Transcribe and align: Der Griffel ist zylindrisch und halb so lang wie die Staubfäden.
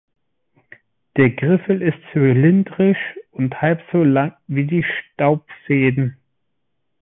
Der 1.15 1.29
Griffel 1.29 1.83
ist 1.83 1.99
zylindrisch 2.11 2.97
und 3.29 3.61
halb 3.61 3.83
so 3.91 4.03
lang 4.03 4.33
wie 4.47 4.65
die 4.65 4.83
Staubfäden. 4.83 6.17